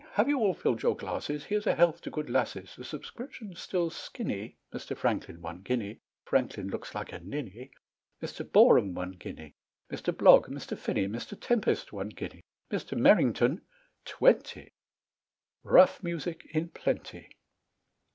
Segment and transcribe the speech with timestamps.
[0.13, 2.75] "Have you all filled your glasses?" Here's a health to good lasses.
[2.75, 4.97] The subscription still skinny "Mr.
[4.97, 7.69] Franklin one guinea." Franklin looks like a ninny;
[8.19, 9.53] "Mr, Boreham, one guinea
[9.91, 10.11] Mr.
[10.11, 10.75] Blogg, Mr.
[10.75, 11.39] Finney, Mr.
[11.39, 12.41] Tempest one guinea,
[12.71, 12.97] Mr.
[12.99, 13.61] Merrington
[14.03, 14.73] twenty,"
[15.63, 17.29] Rough music, in plenty.